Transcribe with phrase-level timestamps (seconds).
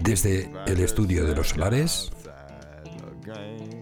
[0.00, 2.10] Desde el estudio de los solares,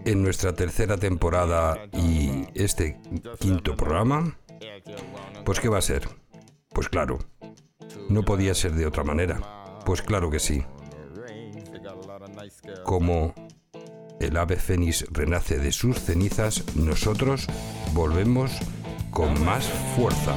[0.04, 3.00] en nuestra tercera temporada y este
[3.38, 4.38] quinto programa,
[5.44, 6.08] pues ¿qué va a ser?
[6.72, 7.18] Pues claro,
[8.08, 9.40] no podía ser de otra manera.
[9.84, 10.64] Pues claro que sí.
[12.84, 13.34] Como
[14.20, 17.46] el ave fénix renace de sus cenizas, nosotros
[17.92, 18.52] volvemos
[19.10, 20.34] con más fuerza.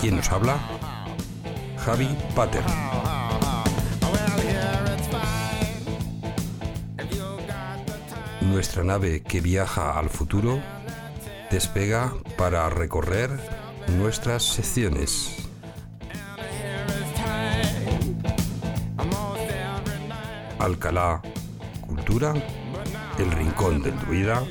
[0.00, 0.58] ¿Quién nos habla?
[1.84, 2.62] Javi Pater.
[8.40, 10.60] Nuestra nave que viaja al futuro
[11.50, 13.30] despega para recorrer
[13.98, 15.48] nuestras secciones.
[20.60, 21.20] Alcalá,
[21.80, 22.32] Cultura,
[23.18, 24.44] El Rincón del Druida,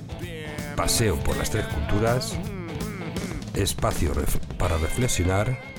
[0.76, 2.38] Paseo por las Tres Culturas,
[3.54, 4.12] Espacio
[4.58, 5.71] para reflexionar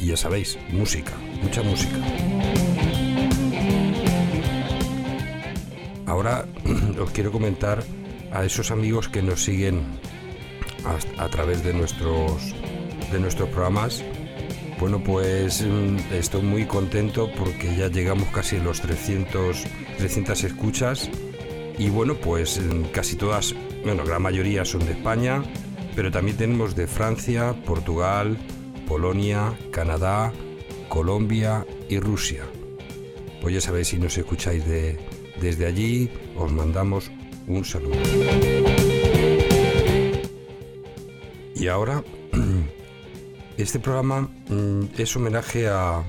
[0.00, 1.12] y ya sabéis, música,
[1.42, 1.96] mucha música.
[6.06, 6.46] Ahora
[7.00, 7.84] os quiero comentar
[8.32, 9.82] a esos amigos que nos siguen
[11.18, 12.54] a, través de nuestros,
[13.12, 14.02] de nuestros programas.
[14.78, 19.64] Bueno, pues mm, estoy muy contento porque ya llegamos casi a los 300,
[19.98, 21.10] 300 escuchas
[21.78, 23.54] y bueno, pues mm, casi todas,
[23.84, 25.42] bueno, la gran mayoría son de España,
[25.94, 28.38] pero también tenemos de Francia, Portugal,
[28.90, 30.32] Polonia, Canadá,
[30.88, 32.42] Colombia y Rusia.
[33.40, 34.98] Pues ya sabéis, si nos escucháis de,
[35.40, 37.08] desde allí, os mandamos
[37.46, 37.94] un saludo.
[41.54, 42.02] Y ahora,
[43.56, 46.02] este programa mm, es homenaje a,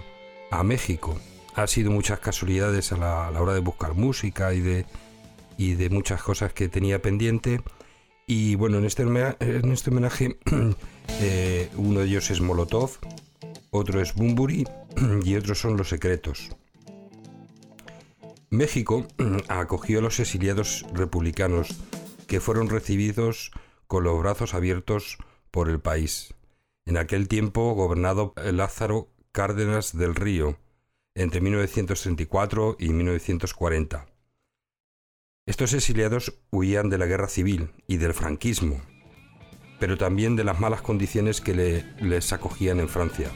[0.63, 1.15] México.
[1.53, 4.85] Ha sido muchas casualidades a la, hora de buscar música y de,
[5.55, 7.61] y de muchas cosas que tenía pendiente.
[8.33, 10.39] Y bueno, en este, en este homenaje
[11.19, 12.91] Eh, uno de ellos es Molotov,
[13.69, 14.65] otro es Bumburi
[15.25, 16.55] y otros son Los Secretos.
[18.49, 19.05] México
[19.49, 21.75] acogió a los exiliados republicanos
[22.27, 23.51] que fueron recibidos
[23.87, 25.17] con los brazos abiertos
[25.51, 26.33] por el país.
[26.85, 30.57] En aquel tiempo gobernado Lázaro Cárdenas del Río,
[31.15, 34.07] entre 1934 y 1940.
[35.47, 38.79] Estos exiliados huían de la guerra civil y del franquismo,
[39.79, 43.31] pero también de las malas condiciones que les acogían en Francia.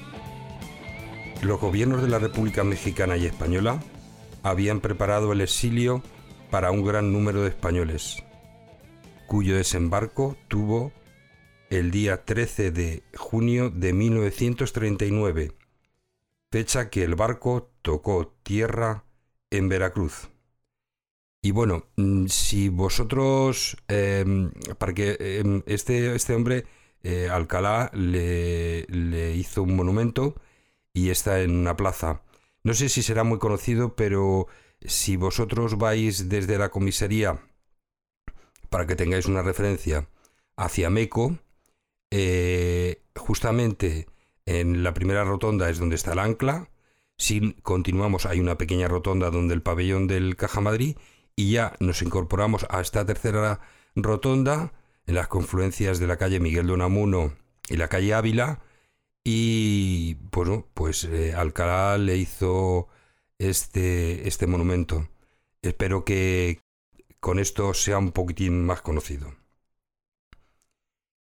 [1.42, 3.82] Los gobiernos de la República Mexicana y Española
[4.44, 6.04] habían preparado el exilio
[6.52, 8.24] para un gran número de españoles,
[9.26, 10.92] cuyo desembarco tuvo
[11.72, 15.54] el día 13 de junio de 1939,
[16.52, 19.06] fecha que el barco tocó tierra
[19.50, 20.30] en Veracruz.
[21.46, 26.66] Y bueno, mm, si vosotros, em, para que em, este, este hombre,
[27.04, 30.34] eh, Alcalá, le, le, hizo un monumento
[30.92, 32.24] y está en una plaza.
[32.64, 34.48] No sé si será muy conocido, pero
[34.82, 37.40] si vosotros vais desde la comisaría,
[38.72, 40.10] para que tengáis una referencia,
[40.58, 41.38] hacia Meco,
[42.10, 44.08] eh, justamente
[44.48, 46.72] en la primera rotonda es donde está el ancla.
[47.20, 50.98] Si continuamos, hay una pequeña rotonda donde el pabellón del Caja Madrid
[51.36, 53.60] y ya nos incorporamos a esta tercera
[53.96, 54.74] rotonda
[55.06, 57.34] en las confluencias de la calle Miguel de Unamuno
[57.70, 58.62] y la calle Ávila
[59.24, 62.88] y bueno, pues eh, Alcalá le hizo
[63.40, 65.10] este, este monumento.
[65.64, 66.60] Espero que
[67.20, 69.34] con esto sea un poquitín más conocido.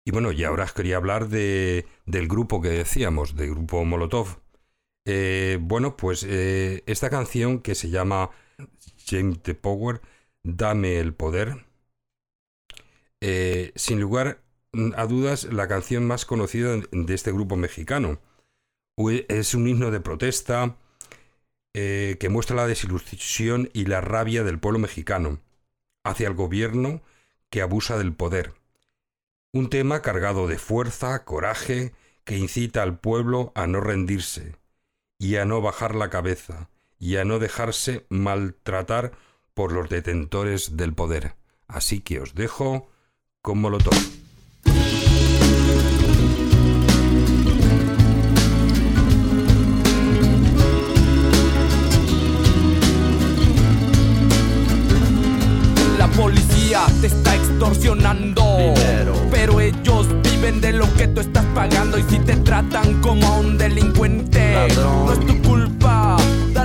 [0.06, 4.40] Y bueno, y ahora os quería hablar de, del grupo que decíamos, del grupo Molotov.
[5.06, 8.30] Eh, bueno, pues eh, esta canción que se llama
[9.08, 10.02] James the Power,
[10.44, 11.66] Dame el Poder.
[13.22, 14.42] Eh, sin lugar
[14.96, 18.20] a dudas, la canción más conocida de este grupo mexicano.
[19.28, 20.76] Es un himno de protesta
[21.74, 25.40] eh, que muestra la desilusión y la rabia del pueblo mexicano
[26.04, 27.02] hacia el gobierno
[27.50, 28.54] que abusa del poder.
[29.54, 31.94] Un tema cargado de fuerza, coraje,
[32.24, 34.56] que incita al pueblo a no rendirse
[35.18, 39.12] y a no bajar la cabeza y a no dejarse maltratar
[39.54, 41.36] por los detentores del poder.
[41.68, 42.90] Así que os dejo
[43.42, 43.94] con Molotov.
[55.98, 58.44] La policía te está extorsionando,
[59.32, 63.40] pero ellos viven de lo que tú estás pagando y si te tratan como a
[63.40, 66.18] un delincuente, no es tu culpa.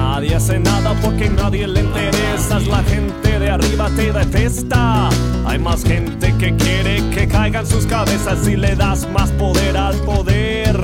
[0.00, 2.66] Nadie hace nada porque nadie le interesas.
[2.66, 5.10] La gente de arriba te detesta.
[5.44, 9.96] Hay más gente que quiere que caigan sus cabezas si le das más poder al
[9.96, 10.74] poder.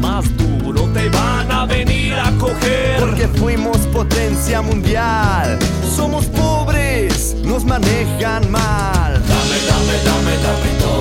[0.00, 3.00] Más duro te van a venir a coger.
[3.00, 5.58] Porque fuimos potencia mundial.
[5.96, 9.12] Somos pobres, nos manejan mal.
[9.32, 10.91] Dame, dame, dame, dame todo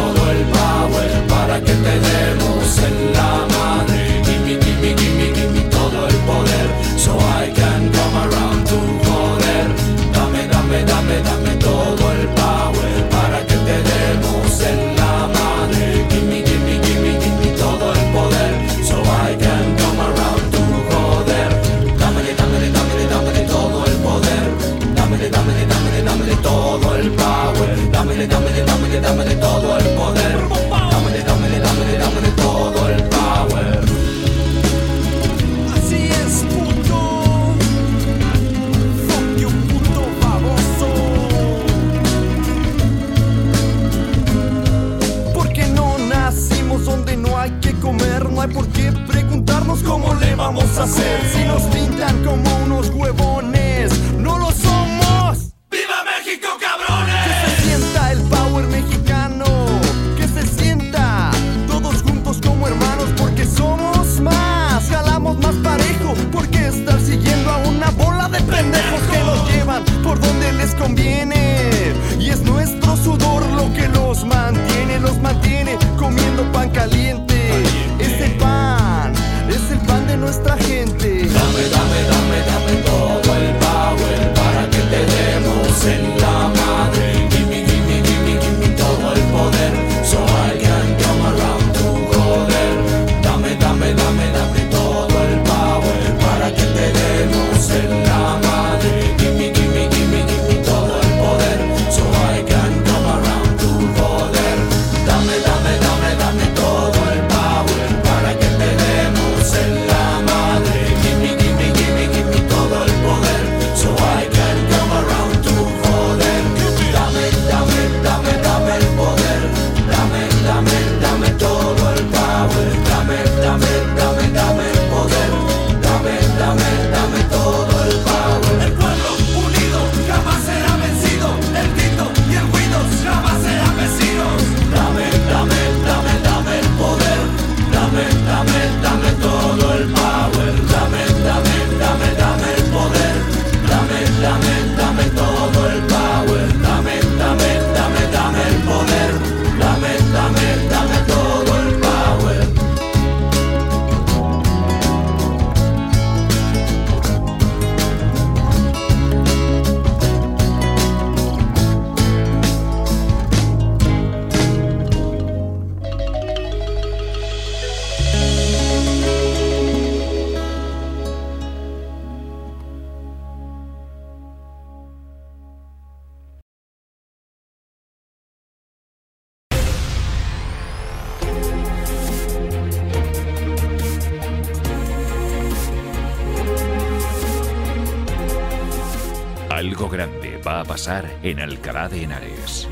[191.31, 192.67] en Alcalá de Henares.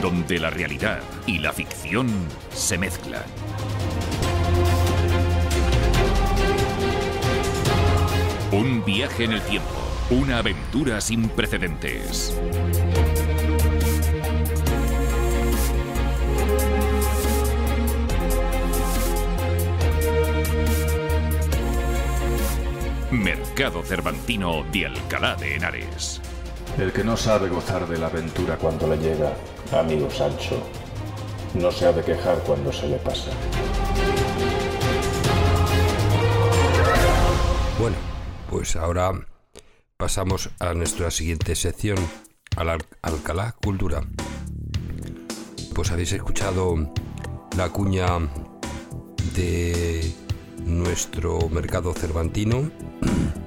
[0.00, 2.08] donde la realidad y la ficción
[2.52, 3.22] se mezclan.
[8.52, 9.70] Un viaje en el tiempo,
[10.10, 12.38] una aventura sin precedentes.
[23.14, 26.20] Mercado Cervantino de Alcalá de Henares.
[26.76, 29.32] El que no sabe gozar de la aventura cuando le llega,
[29.72, 30.60] amigo Sancho,
[31.54, 33.30] no se ha de quejar cuando se le pasa.
[37.78, 37.96] Bueno,
[38.50, 39.12] pues ahora
[39.96, 41.98] pasamos a nuestra siguiente sección,
[42.56, 44.02] a la Alcalá Cultura.
[45.72, 46.92] Pues habéis escuchado
[47.56, 48.06] la cuña
[49.36, 50.23] de
[50.64, 52.70] nuestro mercado cervantino.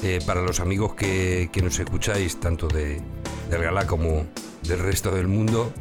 [0.00, 3.02] Eh, para los amigos que, nos escucháis, tanto de,
[3.50, 4.26] Alcalá como
[4.62, 5.72] del resto del mundo,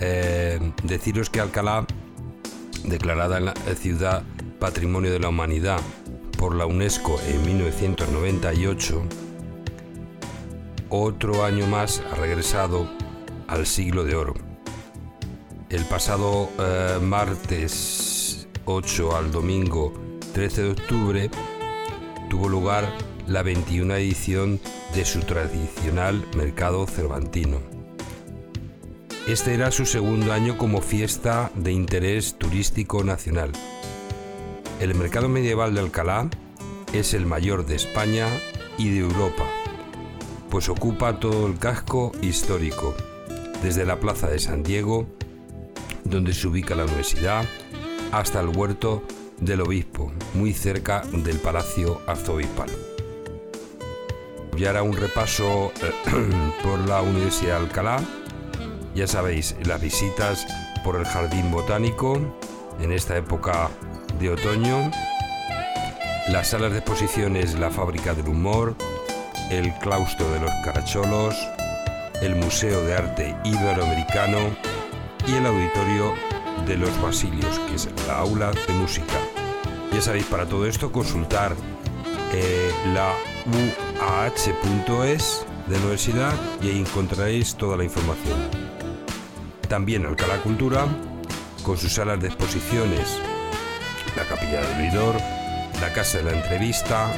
[0.00, 1.86] eh, deciros que Alcalá,
[2.82, 4.24] declarada la ciudad
[4.58, 5.80] Patrimonio de la Humanidad
[6.38, 9.02] por la UNESCO en 1998,
[10.88, 12.88] otro año más ha regresado
[13.46, 14.34] al siglo de oro.
[15.68, 18.21] El pasado eh, martes
[18.64, 19.92] 8 al domingo
[20.34, 21.30] 13 de octubre
[22.30, 22.88] tuvo lugar
[23.26, 24.60] la 21 edición
[24.94, 27.58] de su tradicional mercado cervantino.
[29.26, 33.50] Este era su segundo año como fiesta de interés turístico nacional.
[34.80, 36.28] El mercado medieval de Alcalá
[36.92, 38.26] es el mayor de España
[38.78, 39.46] y de Europa,
[40.50, 42.94] pues ocupa todo el casco histórico,
[43.62, 45.06] desde la plaza de San Diego,
[46.04, 47.44] donde se ubica la universidad,
[48.12, 49.02] hasta el huerto
[49.38, 52.70] del obispo, muy cerca del palacio arzobispal.
[54.56, 55.92] Ya hará un repaso eh,
[56.62, 58.00] por la Universidad de Alcalá.
[58.94, 60.46] Ya sabéis, las visitas
[60.84, 62.20] por el Jardín Botánico
[62.80, 63.70] en esta época
[64.20, 64.90] de otoño,
[66.28, 68.76] las salas de exposiciones La Fábrica del Humor,
[69.50, 71.34] el Claustro de los Caracholos,
[72.20, 74.38] el Museo de Arte Iberoamericano
[75.26, 76.14] y el Auditorio
[76.72, 79.18] de los Basilios, que es la aula de música.
[79.92, 81.54] Ya sabéis, para todo esto consultar
[82.32, 83.12] eh, la
[84.00, 88.38] uah.es de la universidad y ahí encontraréis toda la información.
[89.68, 90.86] También Alcalá Cultura,
[91.62, 93.18] con sus salas de exposiciones,
[94.16, 95.16] la Capilla del Vidor,
[95.78, 97.12] la Casa de la Entrevista,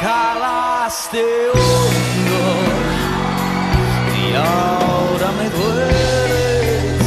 [0.00, 1.24] Calaste
[1.54, 2.44] hondo
[4.20, 7.02] y ahora me dueles.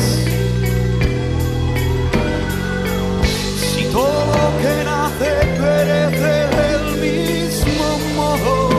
[3.73, 5.31] Si todo que nace
[5.61, 8.69] perece del mismo modo,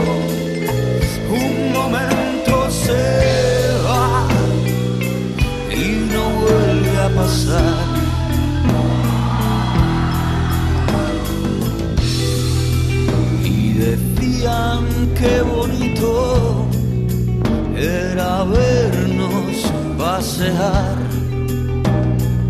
[1.29, 3.03] un momento se
[3.87, 4.27] va
[5.71, 7.92] y no vuelve a pasar.
[15.23, 16.67] Que bonito
[17.77, 20.97] era vernos pasear,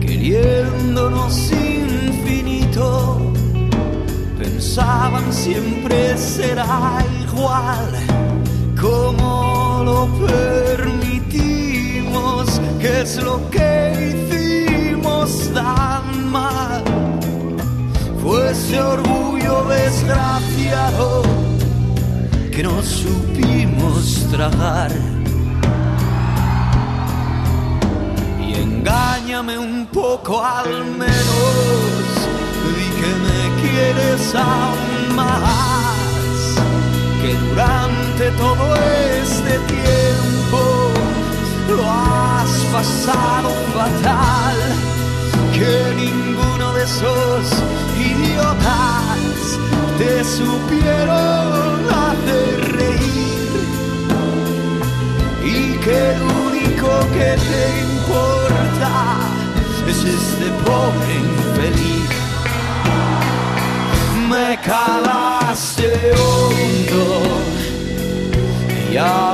[0.01, 2.88] queriéndonos infinito.
[4.39, 7.89] Pensaban siempre será igual,
[8.82, 11.30] como lo permitimos,
[12.82, 13.70] que es lo que
[14.10, 16.84] hicimos tan mal.
[18.22, 21.43] Fue ese orgullo desgraciado
[22.56, 24.92] que no supimos tragar.
[28.48, 32.04] Y engáñame un poco al menos,
[32.76, 36.38] di que me quieres aún más,
[37.22, 38.76] que durante todo
[39.22, 40.60] este tiempo
[41.70, 44.58] lo has pasado fatal,
[45.54, 47.46] que ninguno de esos
[47.98, 49.14] idiotas
[49.98, 51.73] te supieron
[52.24, 53.51] hacer reír
[55.44, 58.92] y que el único que te importa
[59.88, 62.12] es este pobre infeliz.
[64.30, 67.06] Me calaste hondo
[68.92, 69.33] y ahora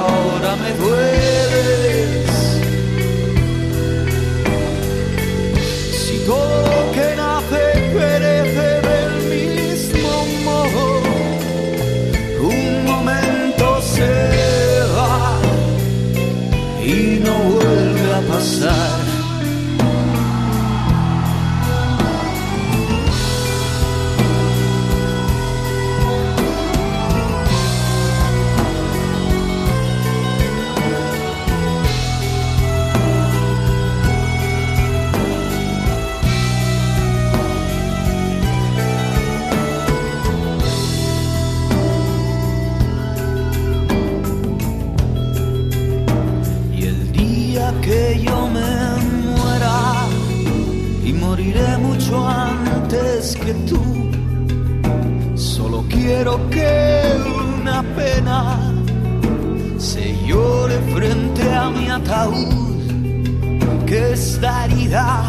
[64.90, 65.24] herida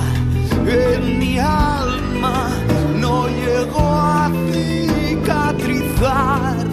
[0.66, 2.48] en mi alma
[2.98, 6.66] no llegó a cicatrizar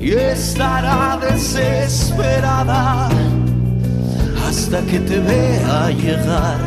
[0.00, 3.08] y estará desesperada
[4.46, 6.63] hasta que te vea llegar.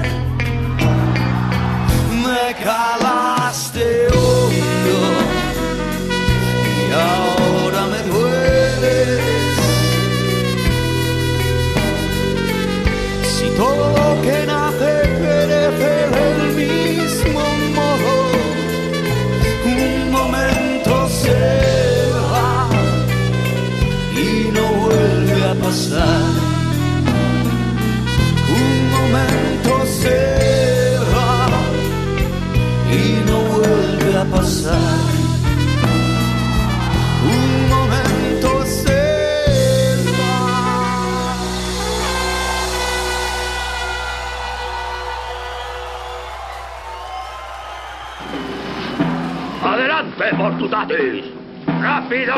[51.79, 52.33] ¡Rápido!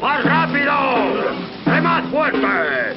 [0.00, 0.72] ¡Más rápido!
[1.64, 2.96] ¡Remad fuerte!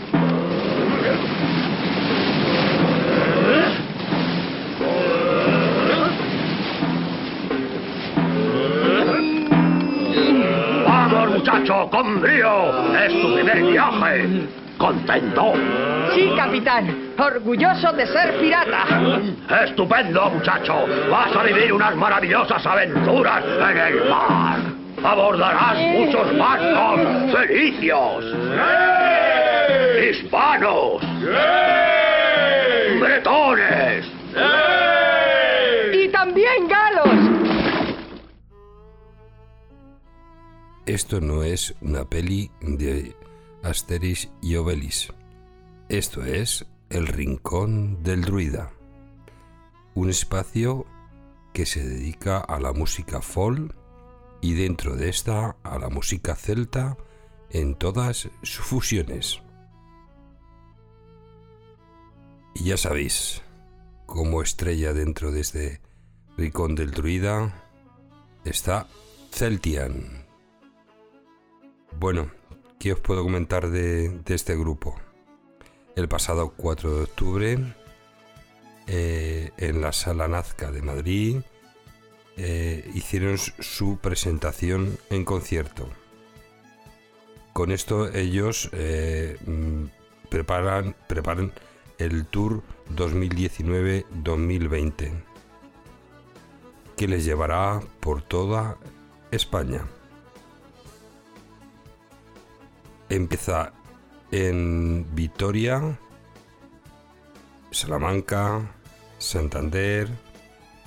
[10.88, 11.88] ¡Vamos, muchacho!
[11.92, 12.96] ¡Con brío!
[12.98, 14.65] ¡Es tu primer viaje!
[14.78, 15.54] ¿Contento?
[16.14, 17.14] Sí, capitán.
[17.18, 18.86] Orgulloso de ser pirata.
[19.64, 20.86] ¡Estupendo, muchacho!
[21.10, 24.60] Vas a vivir unas maravillosas aventuras en el mar.
[25.04, 28.26] Abordarás muchos barcos felicios.
[30.10, 31.02] Hispanos.
[33.00, 34.06] Bretones.
[35.94, 37.36] Y también galos.
[40.86, 43.16] Esto no es una peli de
[43.66, 45.12] Asterix y Obelix.
[45.90, 48.72] Esto es El Rincón del Druida,
[49.96, 50.86] un espacio
[51.52, 53.76] que se dedica a la música folk
[54.40, 56.96] y dentro de esta a la música celta
[57.50, 59.42] en todas sus fusiones.
[62.54, 63.42] Y ya sabéis,
[64.06, 65.82] como estrella dentro de este
[66.38, 67.64] rincón del druida
[68.44, 68.88] está
[69.32, 70.24] Celtian.
[72.00, 72.30] Bueno,
[72.80, 74.96] ¿qué os puedo comentar de, este grupo?
[75.96, 77.58] El pasado 4 de octubre,
[78.88, 81.38] eh, en la Sala Nazca de Madrid,
[82.38, 85.88] eh, hicieron su presentación en concierto.
[87.54, 89.86] Con esto ellos eh, mm,
[90.30, 90.96] preparan
[91.98, 92.62] el Tour
[92.94, 95.14] 2019-2020,
[96.98, 98.78] que les llevará por toda
[99.32, 99.86] España.
[103.10, 103.74] Empieza
[104.32, 106.00] en Vitoria,
[107.72, 108.62] Salamanca,
[109.18, 110.10] Santander,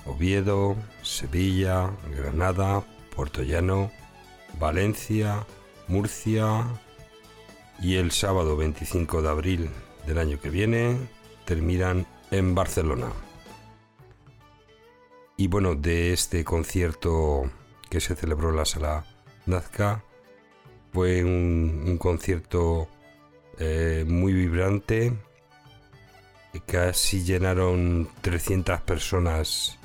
[0.05, 2.83] Oviedo, Sevilla, Granada,
[3.15, 3.91] Puerto Llano,
[4.59, 5.45] Valencia,
[5.87, 6.65] Murcia
[7.81, 9.69] y el sábado 25 de abril
[10.05, 10.97] del año que viene
[11.45, 13.07] terminan en Barcelona.
[15.37, 17.49] Y bueno, de este concierto
[17.89, 19.05] que se celebró en la sala
[19.45, 20.03] Nazca,
[20.91, 22.87] fue un, concierto
[23.57, 25.13] eh, muy vibrante.
[26.65, 29.79] Casi llenaron 300 personas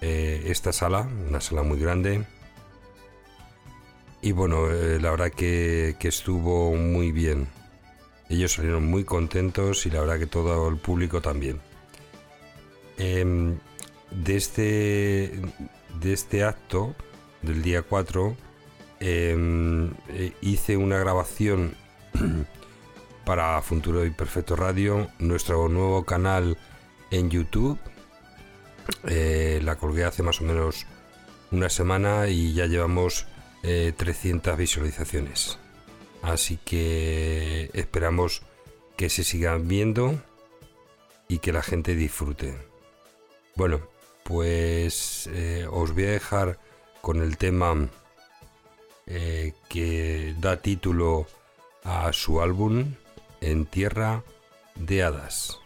[0.00, 2.24] eh, esta sala, una sala muy grande.
[4.22, 7.48] Y bueno, eh, la verdad que, estuvo muy bien.
[8.28, 11.60] Ellos salieron muy contentos y la verdad que todo el público también.
[12.98, 13.58] Em,
[14.10, 15.40] de, este,
[16.00, 16.94] de este acto,
[17.42, 18.34] del día 4, em,
[19.00, 21.74] eh, hice una grabación
[23.24, 26.58] para Futuro y Perfecto Radio, nuestro nuevo canal
[27.10, 27.78] en YouTube.
[29.08, 30.86] Eh, la colgué hace más o menos
[31.50, 33.26] una semana y ya llevamos
[33.62, 35.58] eh, 300 visualizaciones.
[36.22, 38.42] Así que esperamos
[38.96, 40.20] que se sigan viendo
[41.28, 42.56] y que la gente disfrute.
[43.56, 43.80] Bueno,
[44.24, 46.58] pues eh, os voy a dejar
[47.00, 47.88] con el tema
[49.06, 51.26] eh, que da título
[51.84, 52.94] a su álbum
[53.40, 54.22] En Tierra
[54.74, 55.59] de Hadas.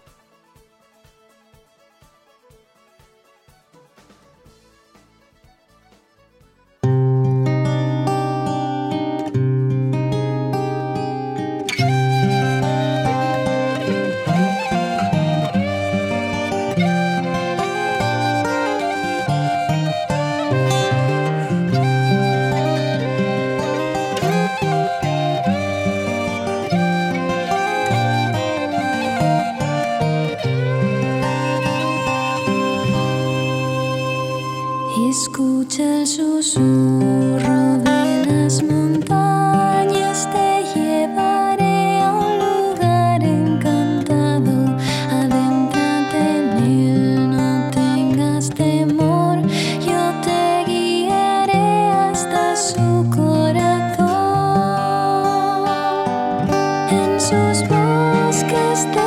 [58.55, 59.04] Cause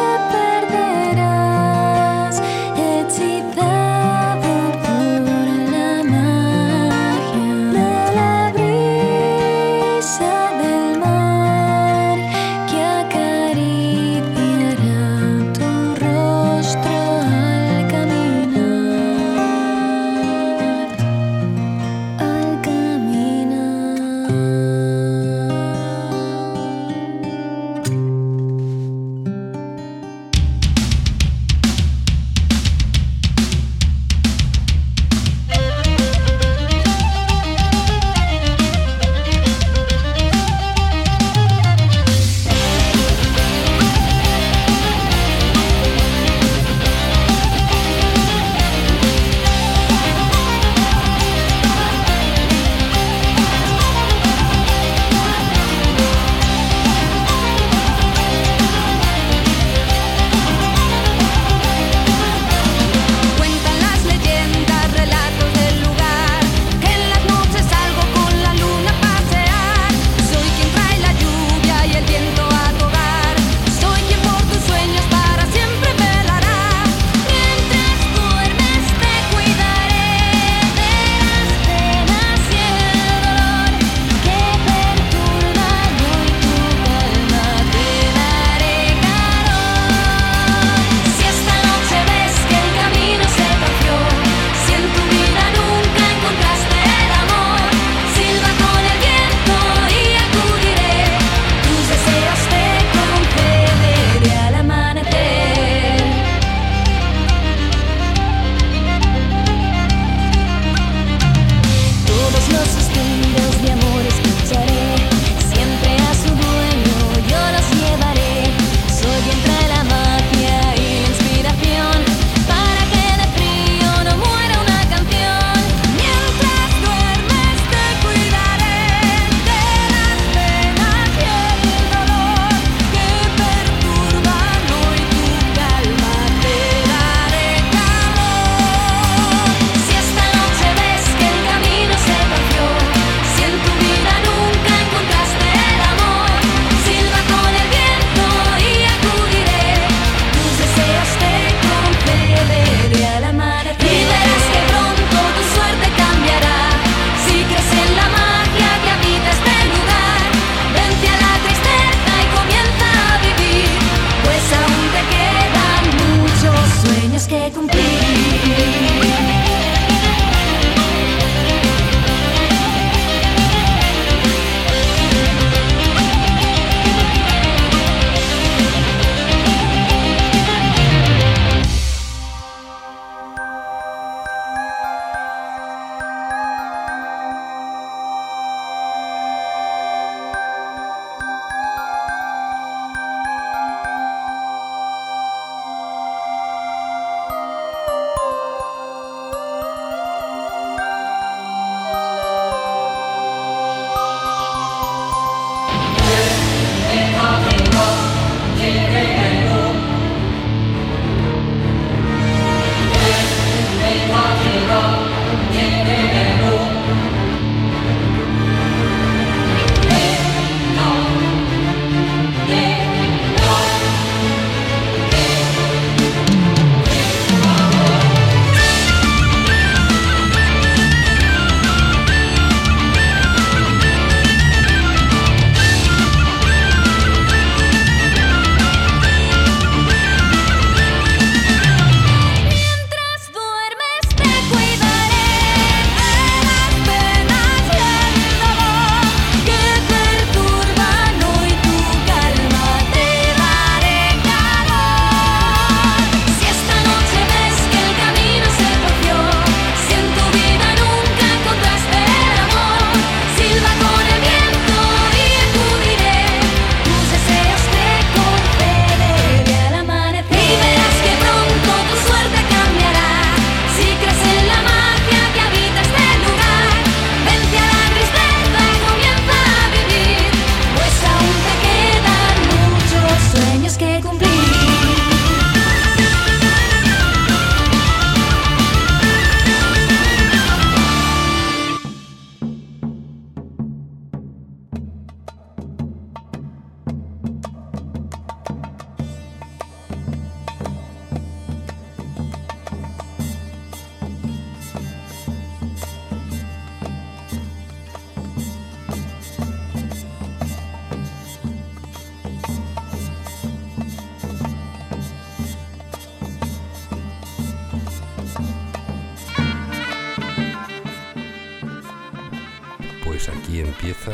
[323.88, 324.12] empieza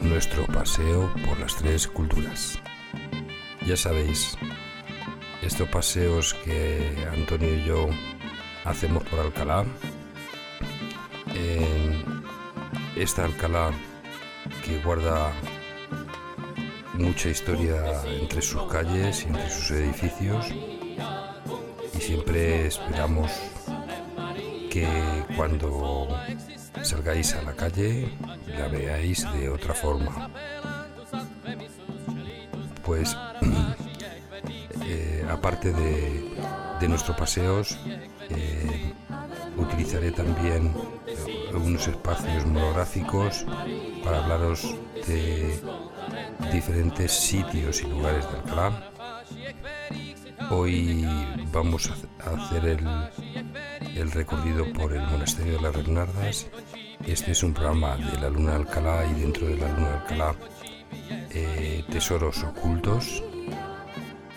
[0.00, 2.58] nuestro paseo por las tres culturas.
[3.66, 4.38] Ya sabéis,
[5.42, 7.90] estos paseos que Antonio y yo
[8.64, 9.66] hacemos por Alcalá,
[11.34, 12.22] en
[12.96, 13.70] esta Alcalá
[14.64, 15.30] que guarda
[16.94, 20.46] mucha historia entre sus calles y entre sus edificios
[21.92, 23.30] y siempre esperamos
[24.70, 24.88] que
[25.36, 26.08] cuando
[26.82, 28.08] salgáis a la calle
[28.68, 30.30] veáis de otra forma.
[32.84, 33.16] Pues
[34.82, 36.30] eh, aparte de,
[36.80, 37.78] de nuestros paseos,
[38.30, 38.92] eh,
[39.56, 40.74] utilizaré también
[41.54, 43.44] unos espacios monográficos
[44.04, 44.74] para hablaros
[45.06, 45.60] de
[46.52, 48.90] diferentes sitios y lugares de Alcalá.
[50.50, 51.06] Hoy
[51.52, 51.90] vamos
[52.24, 52.88] a hacer el,
[53.94, 56.46] el recorrido por el monasterio de las Bernardas.
[57.10, 59.94] Este es un programa de la Luna de Alcalá y dentro de la Luna de
[59.94, 60.34] Alcalá
[61.32, 63.24] eh, tesoros ocultos.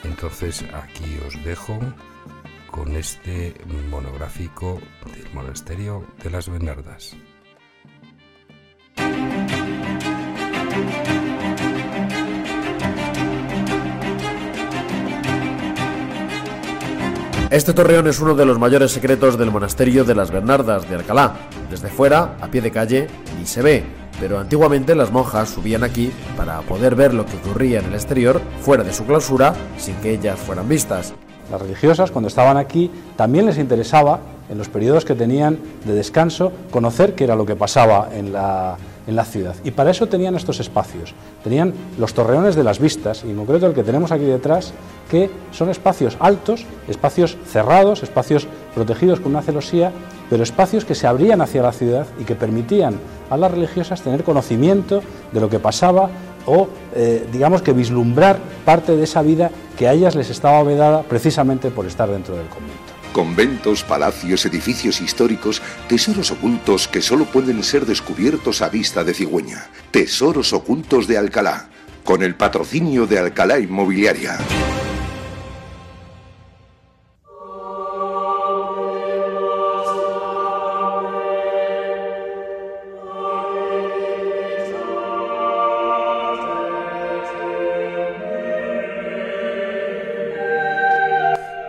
[0.03, 1.77] Entonces aquí os dejo
[2.71, 3.53] con este
[3.91, 7.15] monográfico del monasterio de las Bernardas.
[17.51, 21.35] Este torreón es uno de los mayores secretos del monasterio de las Bernardas de Alcalá.
[21.73, 23.07] Desde fuera, a pie de calle,
[23.39, 23.83] ni se ve,
[24.19, 28.39] pero antiguamente las monjas subían aquí para poder ver lo que ocurría en el exterior,
[28.61, 31.15] fuera de su clausura, sin que ellas fueran vistas.
[31.49, 34.19] Las religiosas, cuando estaban aquí, también les interesaba,
[34.51, 38.77] en los periodos que tenían de descanso, conocer qué era lo que pasaba en la,
[39.07, 39.55] en la ciudad.
[39.63, 41.15] Y para eso tenían estos espacios.
[41.43, 44.73] Tenían los torreones de las vistas, y en concreto el que tenemos aquí detrás,
[45.09, 49.91] que son espacios altos, espacios cerrados, espacios protegidos con una celosía,
[50.33, 52.95] pero espacios que se abrían hacia la ciudad y que permitían
[53.29, 56.09] a las religiosas tener conocimiento de lo que pasaba
[56.47, 61.03] o, eh, digamos que vislumbrar parte de esa vida que a ellas les estaba vedada
[61.03, 62.81] precisamente por estar dentro del convento.
[63.11, 69.67] Conventos, palacios, edificios históricos, tesoros ocultos que solo pueden ser descubiertos a vista de cigüeña.
[69.91, 71.67] Tesoros ocultos de Alcalá,
[72.03, 74.39] con el patrocinio de Alcalá Inmobiliaria.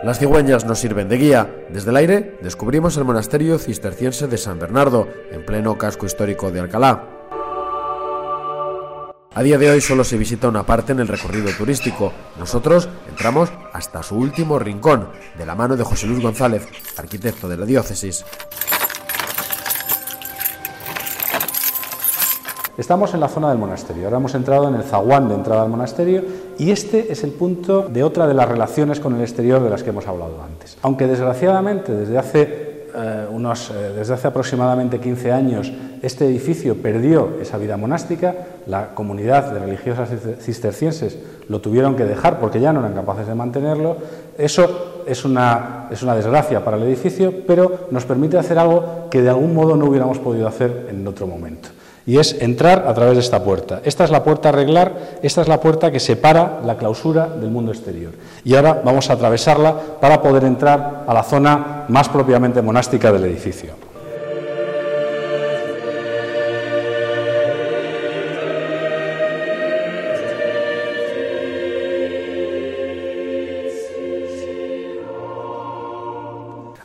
[0.05, 1.65] Las cigüeñas nos sirven de guía.
[1.71, 6.59] Desde el aire descubrimos el monasterio cisterciense de San Bernardo, en pleno casco histórico de
[6.59, 7.09] Alcalá.
[9.33, 12.13] A día de hoy solo se visita una parte en el recorrido turístico.
[12.37, 17.57] Nosotros entramos hasta su último rincón, de la mano de José Luis González, arquitecto de
[17.57, 18.23] la diócesis.
[22.77, 25.69] Estamos en la zona del monasterio, ahora hemos entrado en el zaguán de entrada al
[25.69, 26.23] monasterio
[26.57, 29.83] y este es el punto de otra de las relaciones con el exterior de las
[29.83, 30.77] que hemos hablado antes.
[30.81, 37.37] Aunque desgraciadamente desde hace, eh, unos, eh, desde hace aproximadamente 15 años este edificio perdió
[37.41, 38.35] esa vida monástica,
[38.67, 41.17] la comunidad de religiosas cistercienses
[41.49, 43.97] lo tuvieron que dejar porque ya no eran capaces de mantenerlo,
[44.37, 49.21] eso es una, es una desgracia para el edificio, pero nos permite hacer algo que
[49.21, 51.69] de algún modo no hubiéramos podido hacer en otro momento
[52.07, 53.81] y es entrar a través de esta puerta.
[53.83, 57.49] Esta es la puerta a arreglar, esta es la puerta que separa la clausura del
[57.49, 58.13] mundo exterior.
[58.43, 63.25] Y ahora vamos a atravesarla para poder entrar a la zona más propiamente monástica del
[63.25, 63.73] edificio.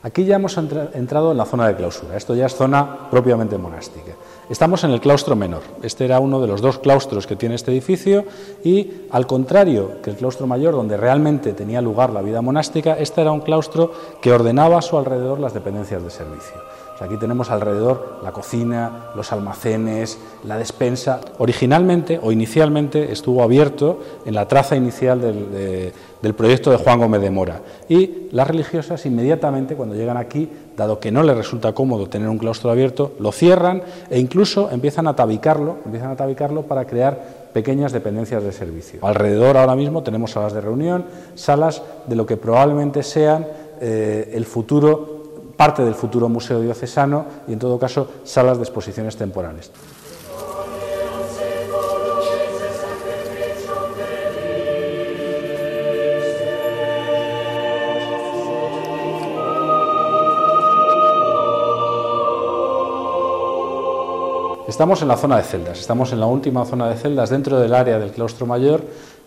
[0.02, 4.12] Aquí ya hemos entrado en la zona de clausura, esto ya es zona propiamente monástica.
[4.50, 5.62] Estamos en el claustro menor.
[5.80, 8.24] Este era uno de los dos claustros que tiene este edificio
[8.64, 13.20] y, al contrario que el claustro mayor, donde realmente tenía lugar la vida monástica, este
[13.20, 16.56] era un claustro que ordenaba a su alrededor las dependencias de servicio.
[17.00, 21.20] Aquí tenemos alrededor la cocina, los almacenes, la despensa.
[21.38, 26.98] Originalmente o inicialmente estuvo abierto en la traza inicial del, de, del, proyecto de Juan
[26.98, 27.62] Gómez de Mora.
[27.88, 32.38] Y las religiosas inmediatamente cuando llegan aquí, dado que no les resulta cómodo tener un
[32.38, 37.92] claustro abierto, lo cierran e incluso empiezan a tabicarlo, empiezan a tabicarlo para crear pequeñas
[37.92, 39.00] dependencias de servicio.
[39.02, 41.04] Alrededor ahora mismo tenemos salas de reunión,
[41.34, 43.46] salas de lo que probablemente sean
[43.80, 45.20] eh, el futuro
[45.60, 49.70] parte del futuro museo diocesano y, en todo caso, salas de exposiciones temporales.
[64.80, 67.74] Estamos en la zona de celdas, estamos en la última zona de celdas dentro del
[67.74, 68.80] área del claustro mayor,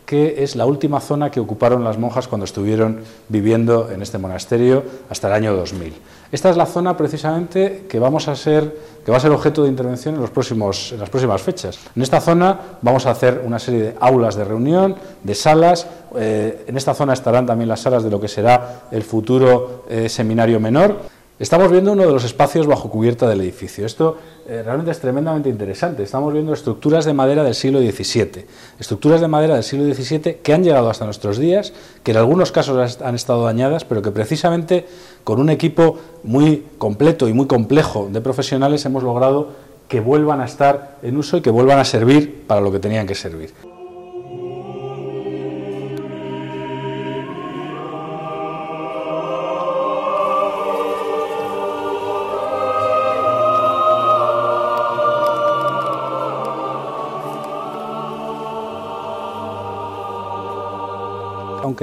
[0.03, 4.83] que es la última zona que ocuparon las monjas cuando estuvieron viviendo en este monasterio
[5.11, 5.93] hasta el año 2000.
[6.31, 8.73] Esta es la zona precisamente que, va a ser
[9.05, 11.77] objeto de intervención en las próximas fechas.
[11.95, 15.85] En esta zona vamos a hacer una serie de aulas de reunión, de salas.
[16.15, 20.09] eh, en esta zona estarán también las salas de lo que será el futuro eh,
[20.09, 21.13] seminario menor.
[21.39, 23.87] Estamos viendo uno de los espacios bajo cubierta del edificio.
[23.87, 24.17] Esto
[24.47, 26.03] eh, realmente es tremendamente interesante.
[26.03, 28.45] Estamos viendo estructuras de madera del siglo XVII.
[28.79, 31.73] Estructuras de madera del siglo XVII que han llegado hasta nuestros días,
[32.03, 34.85] que en algunos casos han estado dañadas, pero que precisamente
[35.23, 39.49] con un equipo muy completo y muy complejo de profesionales hemos logrado
[39.87, 43.07] que vuelvan a estar en uso y que vuelvan a servir para lo que tenían
[43.07, 43.72] que servir.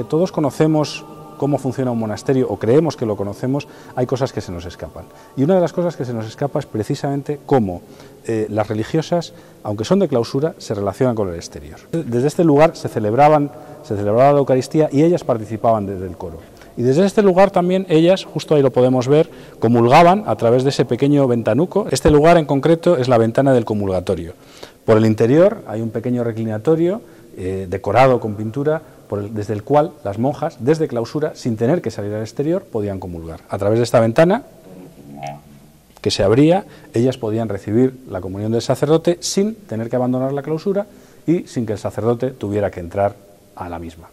[0.01, 1.05] Aunque todos conocemos
[1.37, 5.05] cómo funciona un monasterio o creemos que lo conocemos, hay cosas que se nos escapan.
[5.37, 7.83] Y una de las cosas que se nos escapa es precisamente cómo
[8.25, 11.77] eh, las religiosas, aunque son de clausura, se relacionan con el exterior.
[11.91, 13.51] Desde este lugar se, celebraban,
[13.83, 16.39] se celebraba la Eucaristía y ellas participaban desde el coro.
[16.77, 19.29] Y desde este lugar también ellas, justo ahí lo podemos ver,
[19.59, 21.85] comulgaban a través de ese pequeño ventanuco.
[21.91, 24.33] Este lugar en concreto es la ventana del comulgatorio.
[24.83, 27.01] Por el interior hay un pequeño reclinatorio
[27.37, 28.81] eh, decorado con pintura
[29.11, 32.63] por el- desde el cual las monjas, desde clausura, sin tener que salir al exterior,
[32.63, 33.41] podían comulgar.
[33.49, 34.43] A través de esta ventana,
[35.99, 40.41] que se abría, ellas podían recibir la comunión del sacerdote sin tener que abandonar la
[40.41, 40.85] clausura
[41.27, 43.17] y sin que el sacerdote tuviera que entrar
[43.53, 44.07] a la misma.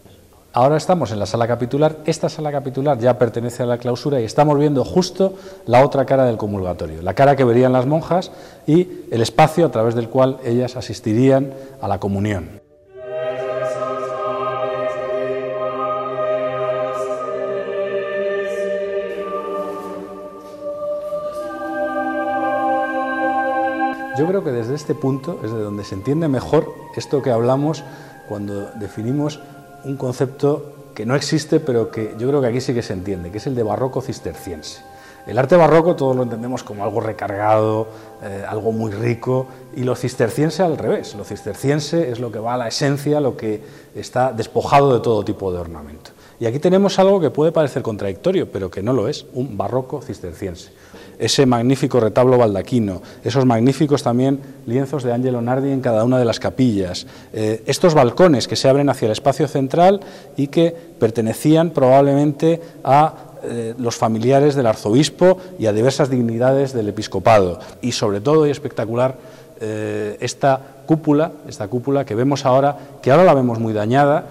[0.51, 1.95] Ahora estamos en la sala capitular.
[2.05, 5.35] Esta sala capitular ya pertenece a la clausura y estamos viendo justo
[5.65, 8.31] la otra cara del comulgatorio, la cara que verían las monjas
[8.67, 12.58] y el espacio a través del cual ellas asistirían a la comunión.
[24.19, 27.85] Yo creo que desde este punto es de donde se entiende mejor esto que hablamos
[28.27, 29.39] cuando definimos
[29.85, 33.31] un concepto que no existe, pero que yo creo que aquí sí que se entiende,
[33.31, 34.81] que es el de barroco cisterciense.
[35.25, 37.87] El arte barroco todos lo entendemos como algo recargado,
[38.21, 41.15] eh, algo muy rico, y lo cisterciense al revés.
[41.15, 43.63] Lo cisterciense es lo que va a la esencia, lo que
[43.95, 46.11] está despojado de todo tipo de ornamento.
[46.41, 50.01] Y aquí tenemos algo que puede parecer contradictorio, pero que no lo es, un barroco
[50.01, 50.71] cisterciense.
[51.19, 56.25] Ese magnífico retablo baldaquino, esos magníficos también lienzos de Angelo Nardi en cada una de
[56.25, 59.99] las capillas, eh, estos balcones que se abren hacia el espacio central
[60.37, 63.13] y que pertenecían probablemente a
[63.43, 67.59] eh, los familiares del arzobispo y a diversas dignidades del episcopado.
[67.81, 69.15] Y sobre todo, y espectacular,
[69.61, 74.25] eh, esta cúpula, esta cúpula que vemos ahora, que ahora la vemos muy dañada,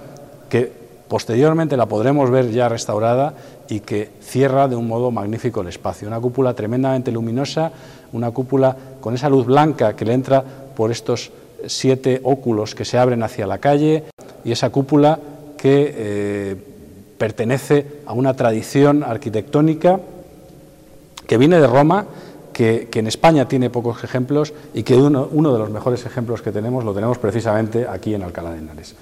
[0.48, 3.34] que posteriormente la podremos ver ya restaurada
[3.68, 6.06] y que cierra de un modo magnífico el espacio.
[6.06, 7.72] Una cúpula tremendamente luminosa,
[8.12, 10.44] una cúpula con esa luz blanca que le entra
[10.76, 11.30] por estos
[11.66, 14.04] siete óculos que se abren hacia la calle
[14.44, 15.18] y esa cúpula
[15.56, 16.56] que eh,
[17.18, 20.00] pertenece a una tradición arquitectónica
[21.26, 22.06] que viene de Roma,
[22.52, 26.42] que, que en España tiene pocos ejemplos y que uno, uno de los mejores ejemplos
[26.42, 28.94] que tenemos lo tenemos precisamente aquí en Alcalá de Henares.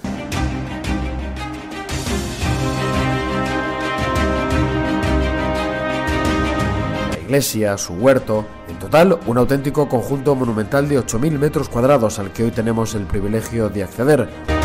[7.27, 12.45] Iglesia, su huerto, en total un auténtico conjunto monumental de 8.000 metros cuadrados al que
[12.45, 14.56] hoy tenemos el privilegio de acceder.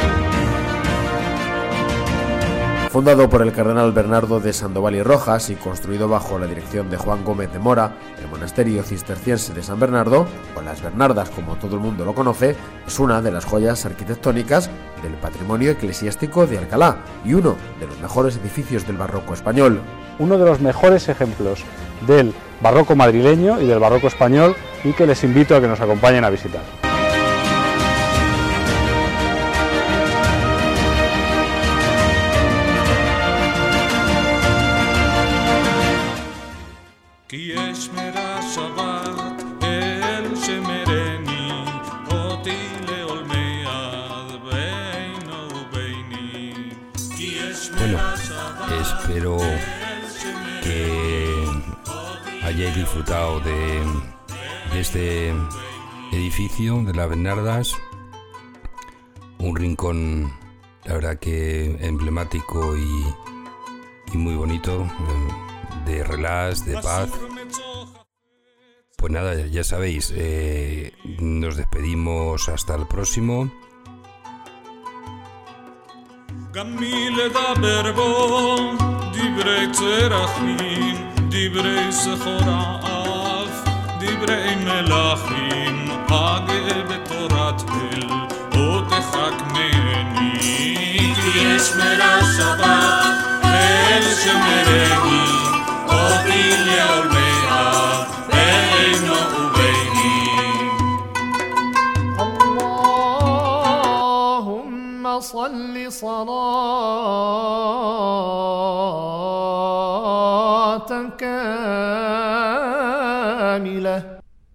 [2.92, 6.98] Fundado por el cardenal Bernardo de Sandoval y Rojas y construido bajo la dirección de
[6.98, 10.28] Juan Gómez de Mora, el monasterio cisterciense de San Bernardo,
[10.58, 12.54] o las Bernardas como todo el mundo lo conoce,
[12.86, 14.70] es una de las joyas arquitectónicas
[15.02, 19.80] del patrimonio eclesiástico de Alcalá y uno de los mejores edificios del barroco español.
[20.20, 21.64] Uno de los mejores ejemplos
[22.06, 26.26] del barroco madrileño y del barroco español y que les invito a que nos acompañen
[26.26, 26.91] a visitar.
[49.00, 49.38] Espero
[50.64, 51.46] que
[52.44, 53.84] hayáis disfrutado de,
[54.80, 55.34] este
[56.12, 57.78] edificio de las Bernardas,
[59.40, 60.34] un rincón,
[60.86, 64.88] la verdad que emblemático y, muy bonito,
[65.86, 67.10] de, de relax, de paz.
[68.98, 73.52] Pues nada, ya sabéis, eh, nos despedimos hasta el próximo.
[76.53, 78.57] גם מי לדבר בו
[79.13, 83.69] דברי צרחים, דברי סחור האף,
[84.01, 88.09] דברי מלכים, הגה בתורת אל,
[88.55, 90.39] או תחכמני.
[91.15, 93.03] כי יש מרשבה,
[93.45, 95.29] אל שמרני,
[95.89, 97.10] אותי לעולמיה,
[105.32, 106.28] اللهم صل صلاة
[111.18, 111.42] كاملة.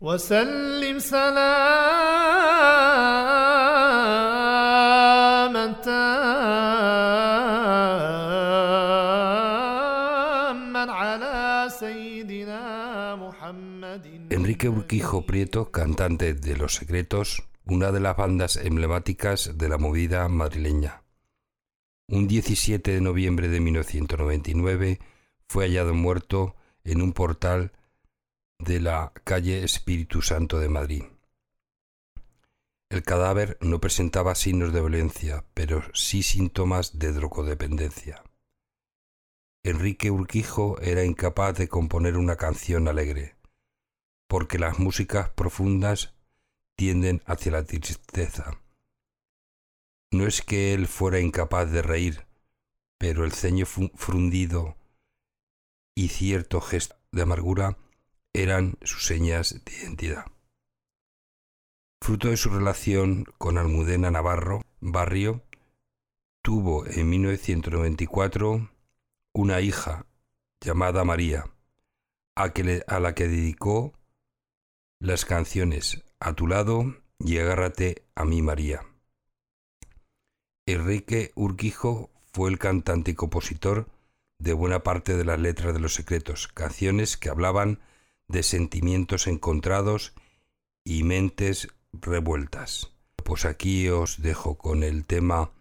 [0.00, 1.26] وسلم سلاما
[5.84, 6.06] تاما
[10.92, 14.26] على سيدنا محمد.
[14.30, 20.28] Enrique Urquijo Prieto, cantante de Los Secretos, una de las bandas emblemáticas de la movida
[20.28, 21.02] madrileña.
[22.08, 25.00] Un 17 de noviembre de 1999
[25.48, 26.54] fue hallado muerto
[26.84, 27.72] en un portal
[28.60, 31.02] de la calle Espíritu Santo de Madrid.
[32.88, 38.22] El cadáver no presentaba signos de violencia, pero sí síntomas de drogodependencia.
[39.64, 43.34] Enrique Urquijo era incapaz de componer una canción alegre,
[44.28, 46.15] porque las músicas profundas
[46.76, 48.60] tienden hacia la tristeza.
[50.12, 52.26] No es que él fuera incapaz de reír,
[52.98, 54.76] pero el ceño frundido
[55.96, 57.78] y cierto gesto de amargura
[58.34, 60.26] eran sus señas de identidad.
[62.02, 65.42] Fruto de su relación con Almudena Navarro Barrio,
[66.42, 68.70] tuvo en 1994
[69.34, 70.06] una hija
[70.60, 71.50] llamada María,
[72.36, 72.52] a,
[72.86, 73.94] a la que dedicó
[75.00, 78.86] las canciones A tu lado y Agárrate a mí María.
[80.64, 83.88] Enrique Urquijo fue el cantante y compositor
[84.38, 87.80] de buena parte de las letras de Los Secretos, canciones que hablaban
[88.28, 90.14] de sentimientos encontrados
[90.84, 92.92] y mentes revueltas.
[93.16, 95.52] Pues aquí os dejo con el tema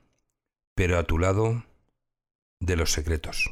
[0.73, 1.63] Pero a tu lado
[2.59, 3.51] de Los Secretos.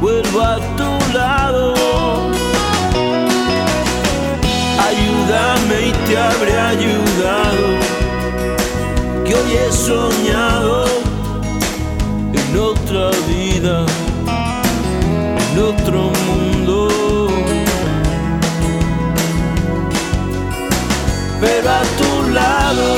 [0.00, 1.74] vuelvo a tu lado.
[4.88, 7.66] Ayúdame y te habré ayudado,
[9.24, 10.84] que hoy he soñado
[12.32, 13.84] en otra vida,
[15.52, 16.88] en otro mundo.
[21.40, 22.97] pero a tu lado.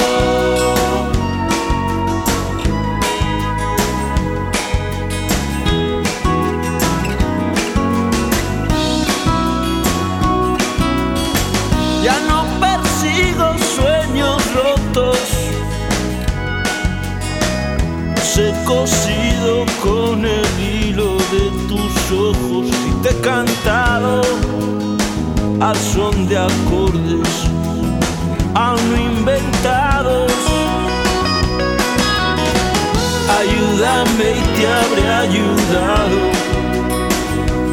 [18.71, 24.23] Cosido con el hilo de tus ojos y te he cantado
[25.61, 27.29] al son de acordes
[28.55, 30.31] aún inventados.
[33.41, 36.19] Ayúdame y te habré ayudado,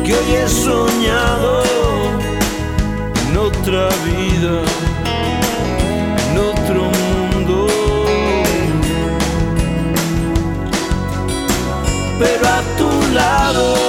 [0.03, 1.63] que hoy he soñado
[3.21, 4.55] en otra vida,
[12.57, 13.86] a tu lado.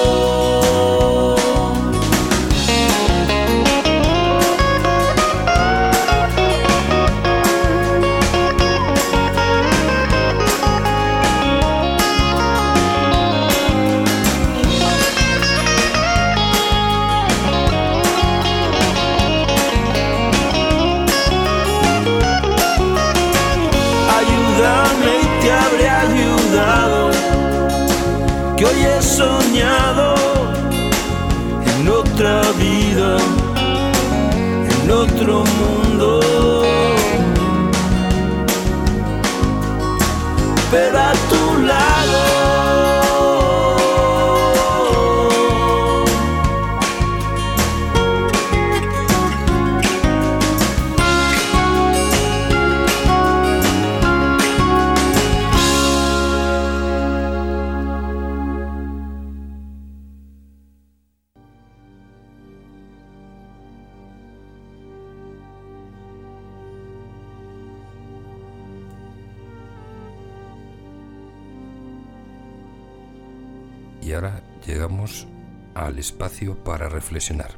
[77.08, 77.52] Reflexionar.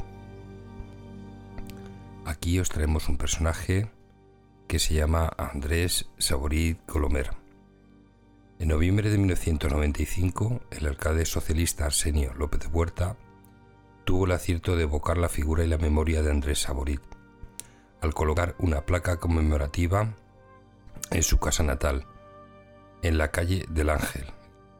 [2.24, 3.90] Aquí os traemos un personaje
[4.68, 7.30] que se llama Andrés Saborit Colomer.
[8.60, 13.16] En noviembre de 1995, el alcalde socialista Arsenio López de Huerta
[14.04, 17.02] tuvo el acierto de evocar la figura y la memoria de Andrés Saborit
[18.00, 20.14] al colocar una placa conmemorativa
[21.10, 22.06] en su casa natal,
[23.02, 24.26] en la calle del Ángel,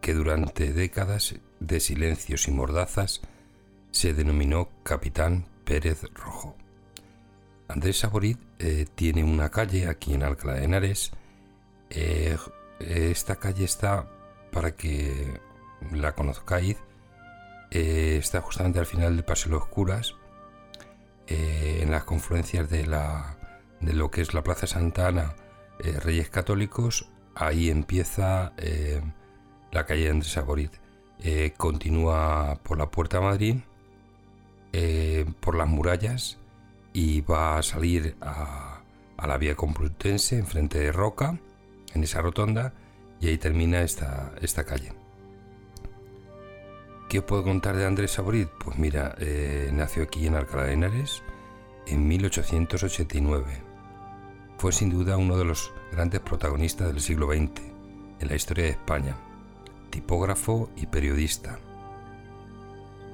[0.00, 3.20] que durante décadas de silencios y mordazas
[3.90, 6.56] se denominó Capitán Pérez Rojo.
[7.68, 11.12] Andrés Saborit eh, tiene una calle aquí en Alcalá de Henares.
[11.90, 12.36] Eh,
[12.80, 14.08] esta calle está,
[14.50, 15.40] para que
[15.92, 16.76] la conozcáis,
[17.70, 20.14] eh, está justamente al final del Paseo de los Curas,
[21.28, 22.82] en las confluencias de,
[23.80, 25.36] de lo que es la Plaza Santa Ana,
[25.78, 27.08] Reyes Católicos.
[27.36, 28.52] Ahí empieza
[29.70, 30.72] la calle de Andrés Saborit.
[31.56, 33.58] Continúa por la Puerta Madrid,
[34.72, 36.38] eh, por las murallas
[36.92, 38.82] y va a salir a,
[39.26, 41.38] la vía Complutense enfrente de Roca,
[41.94, 42.72] en esa rotonda,
[43.20, 44.92] y ahí termina esta, esta calle.
[47.08, 48.48] ¿Qué os puedo contar de Andrés Saborit?
[48.64, 51.22] Pues mira, eh, nació aquí en Alcalá de Henares
[51.86, 53.46] en 1889.
[54.58, 57.62] Fue sin duda uno de los grandes protagonistas del siglo XX
[58.20, 59.16] en la historia de España,
[59.90, 61.58] tipógrafo y periodista.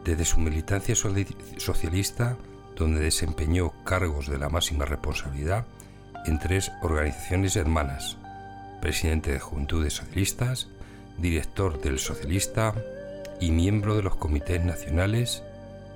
[0.06, 2.36] Desde su militancia socialista,
[2.76, 5.66] donde desempeñó cargos de la máxima responsabilidad
[6.26, 8.16] en tres organizaciones hermanas,
[8.80, 10.68] presidente de Juventudes Socialistas,
[11.18, 12.72] director del Socialista
[13.40, 15.42] y miembro de los comités nacionales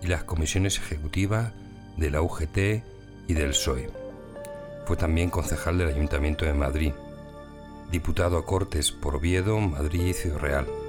[0.02, 1.52] y las comisiones ejecutivas
[1.96, 2.82] de la UGT
[3.28, 3.90] y del PSOE.
[4.86, 6.92] Fue también concejal del Ayuntamiento de Madrid,
[7.92, 10.79] diputado a Cortes por Oviedo, Madrid y Ciudad Real.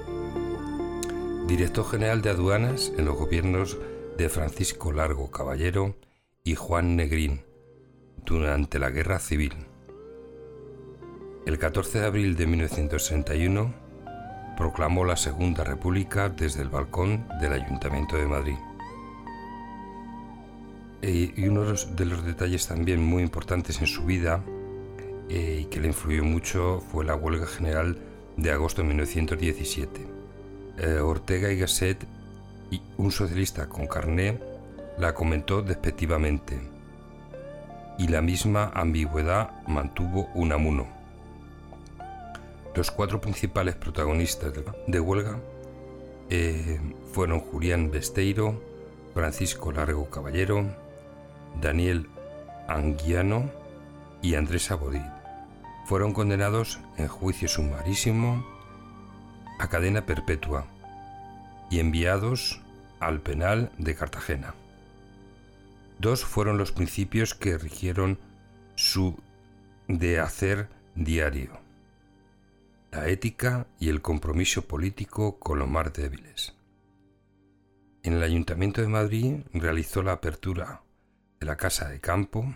[1.46, 3.76] Director general de aduanas en los gobiernos
[4.16, 5.96] de Francisco Largo Caballero
[6.44, 7.42] y Juan Negrín
[8.24, 9.52] durante la Guerra Civil.
[11.44, 13.74] El 14 de abril de 1961
[14.56, 18.56] proclamó la Segunda República desde el balcón del Ayuntamiento de Madrid.
[21.02, 24.44] Eh, y uno de los, de los detalles también muy importantes en su vida
[25.28, 27.98] eh, y que le influyó mucho fue la huelga general
[28.36, 30.11] de agosto de 1917.
[30.78, 32.06] Eh, Ortega y Gasset,
[32.70, 34.38] y un socialista con carné,
[34.98, 36.72] la comentó despectivamente
[37.98, 40.86] y la misma ambigüedad mantuvo Unamuno.
[42.74, 44.52] Los cuatro principales protagonistas
[44.86, 45.38] de, huelga
[46.30, 46.80] eh,
[47.12, 48.62] fueron Julián Besteiro,
[49.12, 50.64] Francisco Largo Caballero,
[51.60, 52.08] Daniel
[52.66, 53.50] Anguiano
[54.22, 55.02] y Andrés Saborit.
[55.86, 58.51] Fueron condenados en juicio sumarísimo
[59.62, 60.66] a cadena perpetua
[61.70, 62.60] y enviados
[62.98, 64.54] al penal de Cartagena.
[66.00, 68.18] Dos fueron los principios que rigieron
[68.74, 69.16] su
[69.86, 71.60] de hacer diario,
[72.90, 76.56] la ética y el compromiso político con los más débiles.
[78.02, 80.82] En el Ayuntamiento de Madrid realizó la apertura
[81.38, 82.52] de la Casa de Campo,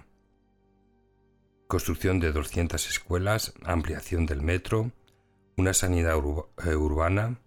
[1.68, 4.90] construcción de 200 escuelas, ampliación del metro,
[5.56, 6.16] una sanidad
[6.64, 7.40] eh, urbana,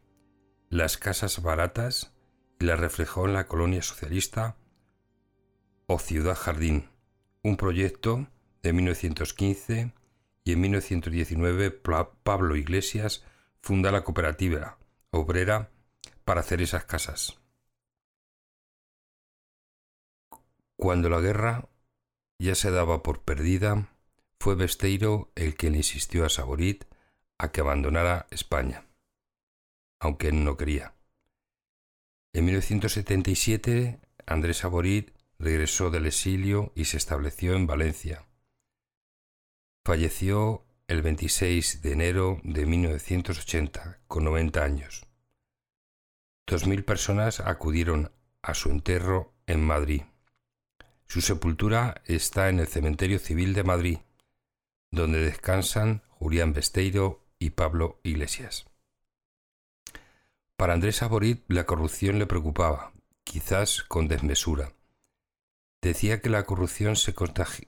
[0.70, 2.14] las casas baratas
[2.60, 4.58] y la reflejó en la colonia socialista
[5.88, 6.90] o Ciudad Jardín,
[7.44, 8.28] un proyecto
[8.62, 9.94] de 1915
[10.44, 13.24] y en 1919 Pla- Pablo Iglesias
[13.62, 14.78] funda la cooperativa
[15.12, 15.72] obrera
[16.26, 17.40] para hacer esas casas.
[20.76, 21.70] Cuando la guerra
[22.40, 23.90] ya se daba por perdida,
[24.40, 26.86] fue Besteiro el que le insistió a Saborit
[27.40, 28.86] a que abandonara España,
[30.00, 30.94] aunque él no quería.
[32.34, 38.28] En 1977, Andrés Saborit regresó del exilio y se estableció en Valencia.
[39.84, 45.08] Falleció el 26 de enero de 1980, con 90 años.
[46.46, 48.12] Dos mil personas acudieron
[48.42, 50.02] a su enterro en Madrid.
[51.06, 53.98] Su sepultura está en el Cementerio Civil de Madrid,
[54.92, 58.66] donde descansan Julián Besteiro y Pablo Iglesias.
[60.58, 62.92] Para Andrés Saborit la corrupción le preocupaba,
[63.24, 64.74] quizás con desmesura.
[65.82, 67.16] Decía que la corrupción se,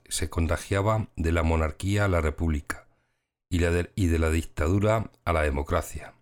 [0.08, 2.86] se contagiaba de la monarquía a la república
[3.48, 6.12] y, la de, y de la dictadura a la democracia.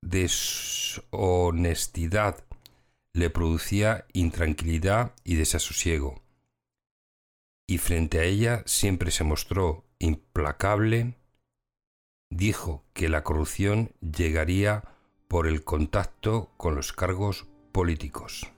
[0.00, 2.42] Deshonestidad
[3.14, 6.20] le producía intranquilidad y desasosiego.
[7.66, 11.14] Y frente a ella siempre se mostró implacable.
[12.30, 14.84] Dijo que la corrupción llegaría
[15.28, 18.50] por el contacto con los cargos políticos.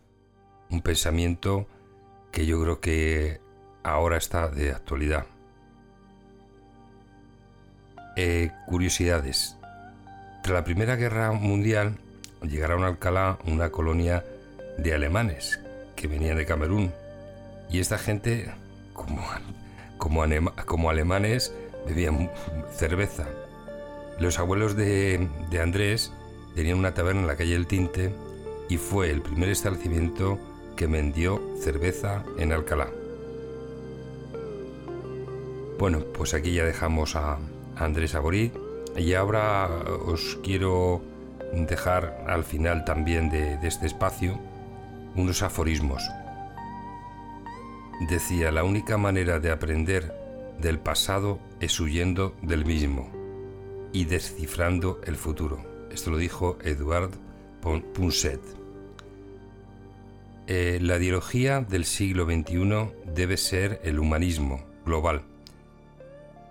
[0.71, 1.67] Un pensamiento
[2.33, 3.41] que yo creo que
[3.83, 5.27] ahora está de actualidad.
[8.17, 9.57] Eh, curiosidades.
[10.43, 11.99] Tras la Primera Guerra Mundial
[12.43, 14.25] llegaron a Alcalá una colonia
[14.79, 15.61] de alemanes
[15.97, 16.93] que venían de Camerún.
[17.71, 18.53] Y esta gente,
[18.93, 19.23] como,
[19.99, 20.25] como,
[20.67, 21.55] como alemanes,
[21.87, 22.31] bebían
[22.75, 23.27] cerveza.
[24.19, 25.29] Los abuelos de,
[25.63, 26.11] Andrés
[26.55, 28.15] tenían una taberna en la calle El Tinte
[28.69, 30.39] y fue el primer establecimiento
[30.75, 32.89] que vendió cerveza en Alcalá.
[35.79, 37.39] Bueno, pues aquí ya dejamos a
[37.77, 38.53] Andrés Aborí
[38.97, 39.69] y ahora
[40.07, 41.03] os quiero
[41.53, 44.39] dejar al final también de este espacio
[45.15, 46.03] unos aforismos.
[48.09, 50.15] Decía, la única manera de aprender
[50.59, 53.26] del pasado es huyendo del mismo
[53.97, 55.65] y descifrando el futuro.
[55.91, 57.13] Esto lo dijo Eduard
[57.95, 58.43] Punset.
[60.47, 65.23] Eh, la ideología del siglo XXI debe ser el humanismo global,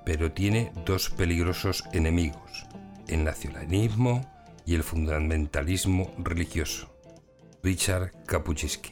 [0.05, 2.65] pero tiene dos peligrosos enemigos,
[3.07, 4.25] el nacionalismo
[4.65, 6.91] y el fundamentalismo religioso.
[7.61, 8.91] Richard Kapuczynski.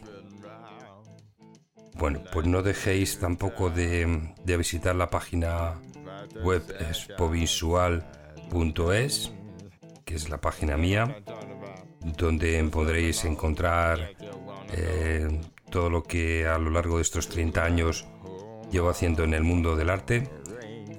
[1.95, 5.73] Bueno, pues no dejéis tampoco de, visitar la página
[6.43, 6.63] web
[10.05, 11.17] que es la página mía,
[12.17, 14.11] donde podréis encontrar
[14.71, 15.41] eh,
[15.71, 18.05] todo lo que a lo largo de estos 30 años
[18.71, 20.29] llevo haciendo en el mundo del arte,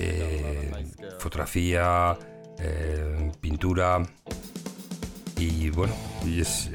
[0.00, 0.72] eh,
[1.20, 2.18] fotografía,
[2.58, 4.02] eh, pintura
[5.38, 5.94] y bueno,
[6.26, 6.70] y es,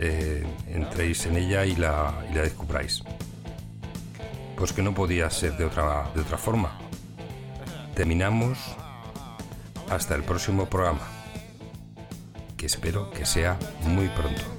[0.68, 3.04] entréis en ella y la, y descubráis.
[4.56, 6.78] Pues que no podía ser de otra, de otra forma.
[7.96, 8.58] Terminamos
[9.90, 11.08] hasta el próximo programa,
[12.58, 14.59] que espero que sea muy pronto.